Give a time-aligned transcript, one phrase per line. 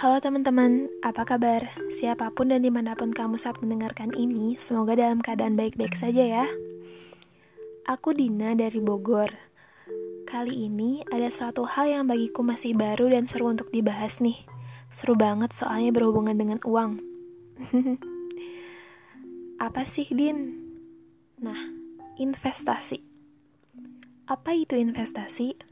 [0.00, 1.76] Halo teman-teman, apa kabar?
[1.92, 6.24] Siapa pun dan di mana pun kamu saat mendengarkan ini, semoga dalam keadaan baik-baik saja
[6.24, 6.48] ya.
[7.84, 9.28] Aku Dina dari Bogor.
[10.24, 14.40] Kali ini ada suatu hal yang bagiku masih baru dan seru untuk dibahas nih.
[14.88, 16.96] Seru banget soalnya berhubungan dengan uang.
[19.68, 20.64] apa sih, Din?
[21.44, 21.60] Nah,
[22.16, 23.04] investasi.
[24.24, 25.69] Apa itu investasi?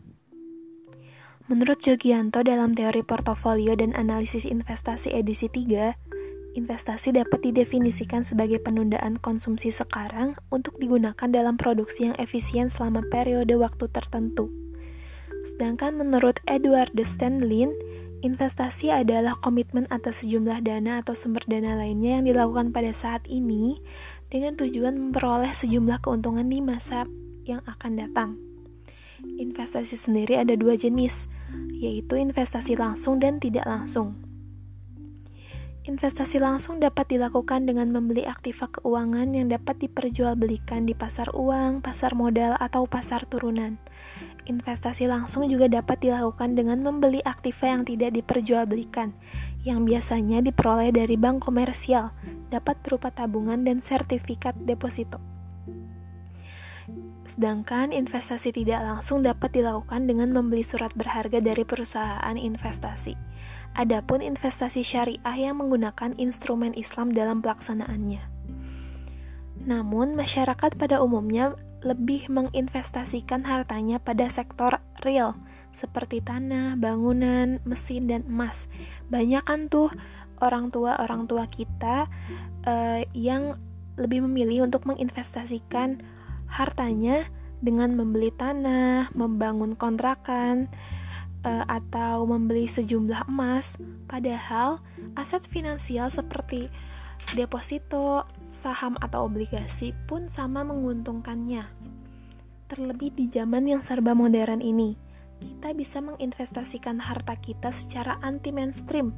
[1.49, 5.97] Menurut Jogianto dalam teori portofolio dan analisis investasi edisi 3,
[6.53, 13.57] investasi dapat didefinisikan sebagai penundaan konsumsi sekarang untuk digunakan dalam produksi yang efisien selama periode
[13.57, 14.53] waktu tertentu.
[15.49, 17.73] Sedangkan menurut Edward de Stanlin,
[18.21, 23.81] investasi adalah komitmen atas sejumlah dana atau sumber dana lainnya yang dilakukan pada saat ini
[24.29, 27.09] dengan tujuan memperoleh sejumlah keuntungan di masa
[27.49, 28.31] yang akan datang.
[29.19, 31.27] Investasi sendiri ada dua jenis,
[31.79, 34.19] yaitu investasi langsung dan tidak langsung.
[35.89, 42.13] Investasi langsung dapat dilakukan dengan membeli aktiva keuangan yang dapat diperjualbelikan di pasar uang, pasar
[42.13, 43.81] modal, atau pasar turunan.
[44.45, 49.17] Investasi langsung juga dapat dilakukan dengan membeli aktiva yang tidak diperjualbelikan,
[49.65, 52.13] yang biasanya diperoleh dari bank komersial,
[52.53, 55.38] dapat berupa tabungan dan sertifikat deposito.
[57.29, 63.13] Sedangkan investasi tidak langsung dapat dilakukan dengan membeli surat berharga dari perusahaan investasi.
[63.77, 68.25] Adapun investasi syariah yang menggunakan instrumen Islam dalam pelaksanaannya.
[69.69, 71.53] Namun, masyarakat pada umumnya
[71.85, 75.37] lebih menginvestasikan hartanya pada sektor real,
[75.77, 78.67] seperti tanah, bangunan, mesin, dan emas.
[79.13, 79.93] Banyak kan tuh
[80.41, 82.09] orang tua-orang tua kita
[82.65, 83.61] uh, yang
[83.99, 86.03] lebih memilih untuk menginvestasikan
[86.49, 87.29] hartanya
[87.61, 90.71] dengan membeli tanah, membangun kontrakan,
[91.45, 93.79] uh, atau membeli sejumlah emas.
[94.11, 94.83] Padahal
[95.15, 96.71] aset finansial seperti
[97.37, 98.25] deposito,
[98.55, 101.69] saham atau obligasi pun sama menguntungkannya.
[102.69, 104.97] Terlebih di zaman yang serba modern ini,
[105.41, 109.13] kita bisa menginvestasikan harta kita secara anti mainstream,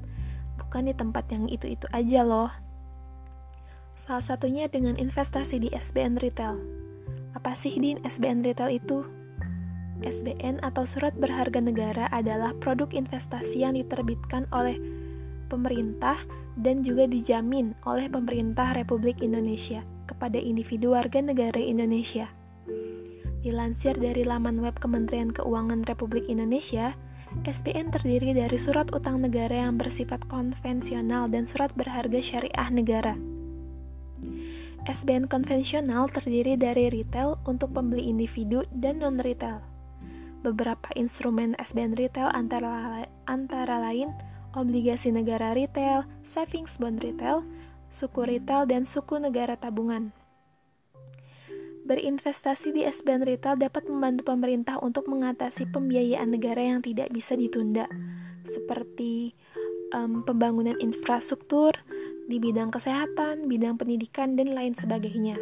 [0.58, 2.50] bukan di tempat yang itu-itu aja loh.
[4.00, 6.89] Salah satunya dengan investasi di SBN Retail.
[7.40, 9.00] Apa sih Din SBN Retail itu?
[10.04, 14.76] SBN atau Surat Berharga Negara adalah produk investasi yang diterbitkan oleh
[15.48, 16.20] pemerintah
[16.60, 22.28] dan juga dijamin oleh pemerintah Republik Indonesia kepada individu warga negara Indonesia.
[23.40, 26.92] Dilansir dari laman web Kementerian Keuangan Republik Indonesia,
[27.48, 33.16] SBN terdiri dari surat utang negara yang bersifat konvensional dan surat berharga syariah negara.
[34.88, 39.60] SBN konvensional terdiri dari retail untuk pembeli individu dan non-retail.
[40.40, 44.08] Beberapa instrumen SBN retail antara, antara lain
[44.56, 47.44] obligasi negara retail, savings bond retail,
[47.92, 50.14] suku retail, dan suku negara tabungan.
[51.86, 57.90] Berinvestasi di SBN retail dapat membantu pemerintah untuk mengatasi pembiayaan negara yang tidak bisa ditunda,
[58.46, 59.34] seperti
[59.90, 61.74] um, pembangunan infrastruktur,
[62.30, 65.34] di bidang kesehatan, bidang pendidikan, dan lain sebagainya.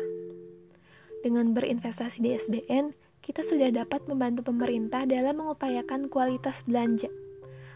[1.21, 7.13] Dengan berinvestasi di SBN, kita sudah dapat membantu pemerintah dalam mengupayakan kualitas belanja.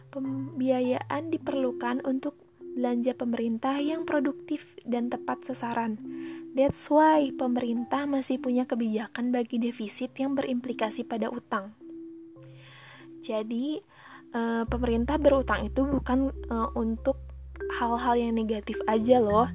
[0.09, 2.41] Pembiayaan diperlukan untuk
[2.73, 6.01] belanja pemerintah yang produktif dan tepat sasaran.
[6.57, 11.77] That's why pemerintah masih punya kebijakan bagi defisit yang berimplikasi pada utang.
[13.21, 13.77] Jadi,
[14.33, 17.32] eh, pemerintah berutang itu bukan eh, untuk
[17.83, 19.51] hal-hal yang negatif aja loh.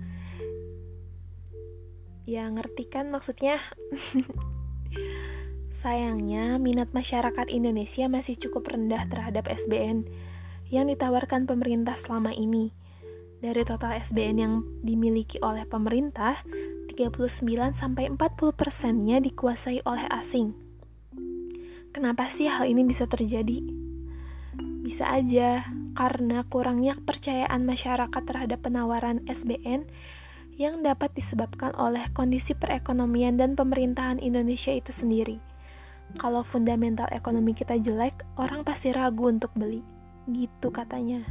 [2.28, 3.56] Ya ngerti kan maksudnya?
[5.72, 10.04] Sayangnya minat masyarakat Indonesia masih cukup rendah terhadap SBN
[10.68, 12.76] yang ditawarkan pemerintah selama ini.
[13.40, 16.44] Dari total SBN yang dimiliki oleh pemerintah
[16.92, 17.40] 39
[17.78, 18.18] sampai 40
[18.58, 20.52] persennya dikuasai oleh asing.
[21.96, 23.64] Kenapa sih hal ini bisa terjadi?
[24.84, 29.90] Bisa aja karena kurangnya kepercayaan masyarakat terhadap penawaran SBN
[30.62, 35.42] yang dapat disebabkan oleh kondisi perekonomian dan pemerintahan Indonesia itu sendiri.
[36.22, 39.82] Kalau fundamental ekonomi kita jelek, orang pasti ragu untuk beli.
[40.30, 41.26] Gitu katanya.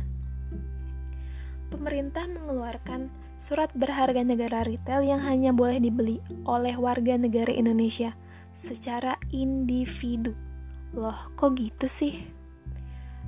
[1.70, 3.06] Pemerintah mengeluarkan
[3.38, 8.18] surat berharga negara retail yang hanya boleh dibeli oleh warga negara Indonesia
[8.58, 10.34] secara individu.
[10.90, 12.35] Loh, kok gitu sih?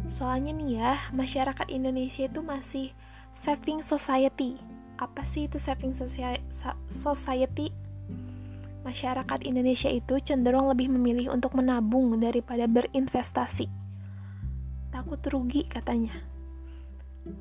[0.08, 2.96] Soalnya nih ya, masyarakat Indonesia itu masih
[3.36, 4.56] saving society.
[4.96, 5.92] Apa sih itu saving
[6.88, 7.68] society?
[8.88, 13.68] Masyarakat Indonesia itu cenderung lebih memilih untuk menabung daripada berinvestasi.
[14.88, 16.24] Takut rugi katanya.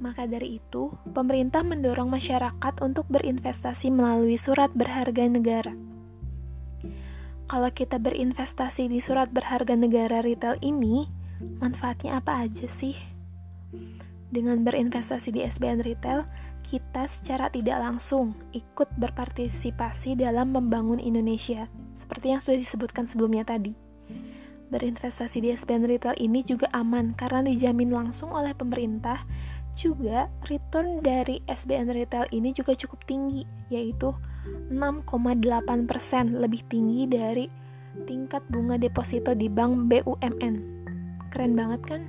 [0.03, 5.71] Maka dari itu, pemerintah mendorong masyarakat untuk berinvestasi melalui surat berharga negara.
[7.47, 11.07] Kalau kita berinvestasi di surat berharga negara retail ini,
[11.39, 12.97] manfaatnya apa aja sih?
[14.27, 16.27] Dengan berinvestasi di SBN Retail,
[16.67, 23.71] kita secara tidak langsung ikut berpartisipasi dalam membangun Indonesia, seperti yang sudah disebutkan sebelumnya tadi.
[24.67, 29.23] Berinvestasi di SBN Retail ini juga aman karena dijamin langsung oleh pemerintah.
[29.79, 34.11] Juga, return dari SBN Retail ini juga cukup tinggi, yaitu
[34.67, 37.45] 6,8% lebih tinggi dari
[38.03, 40.76] tingkat bunga deposito di bank BUMN.
[41.37, 42.01] Keren banget kan?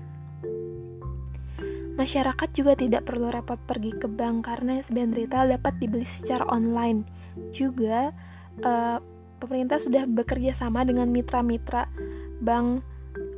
[2.01, 7.05] Masyarakat juga tidak perlu repot pergi ke bank karena SBN Retail dapat dibeli secara online.
[7.53, 8.17] Juga
[8.65, 8.97] uh,
[9.37, 11.93] pemerintah sudah bekerja sama dengan mitra-mitra
[12.41, 12.81] bank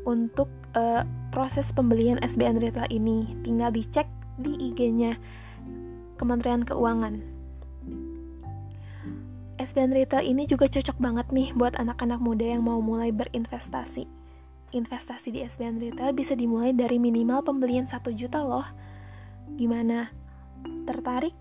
[0.06, 0.46] untuk
[0.78, 1.02] uh,
[1.34, 3.26] proses pembelian SBN Retail ini.
[3.42, 4.06] Tinggal dicek
[4.38, 5.18] di IG-nya
[6.22, 7.18] Kementerian Keuangan.
[9.58, 14.19] SBN Retail ini juga cocok banget nih buat anak-anak muda yang mau mulai berinvestasi
[14.70, 18.66] investasi di SBN Retail bisa dimulai dari minimal pembelian 1 juta loh.
[19.58, 20.10] Gimana?
[20.86, 21.34] Tertarik?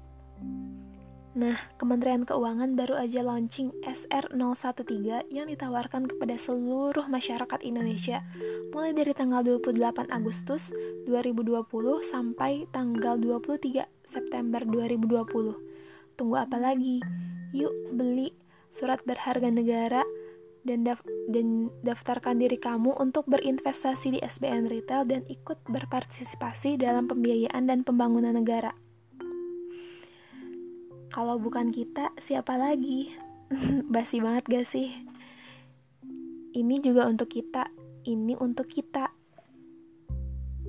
[1.40, 8.26] Nah, Kementerian Keuangan baru aja launching SR013 yang ditawarkan kepada seluruh masyarakat Indonesia
[8.74, 10.74] mulai dari tanggal 28 Agustus
[11.06, 11.64] 2020
[12.02, 16.18] sampai tanggal 23 September 2020.
[16.18, 17.00] Tunggu apa lagi?
[17.54, 18.34] Yuk beli
[18.74, 20.02] surat berharga negara
[20.70, 21.02] dan, daf
[21.34, 27.82] dan daftarkan diri kamu untuk berinvestasi di SBN Retail dan ikut berpartisipasi dalam pembiayaan dan
[27.82, 28.78] pembangunan negara.
[31.10, 33.10] Kalau bukan kita, siapa lagi?
[33.94, 34.94] Basi banget gak sih?
[36.54, 37.66] Ini juga untuk kita,
[38.06, 39.10] ini untuk kita.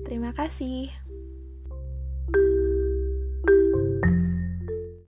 [0.01, 0.89] Terima kasih.